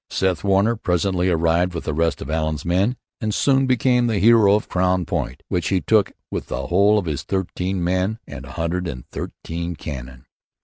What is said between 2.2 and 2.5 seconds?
of